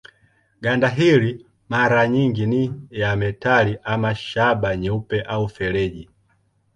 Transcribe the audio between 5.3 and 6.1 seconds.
feleji.